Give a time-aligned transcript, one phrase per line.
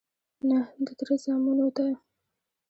[0.49, 1.85] _نه، د تره زامنو ته..